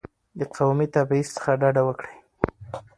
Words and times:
د 0.39 0.41
قومي 0.53 0.87
تبعیض 0.95 1.27
څخه 1.35 1.51
ډډه 1.61 1.81
وکړئ. 1.85 2.15